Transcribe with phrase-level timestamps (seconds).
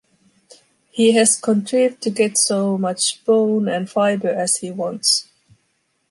[0.89, 5.27] He has contrived to get so much bone and fibre as he wants.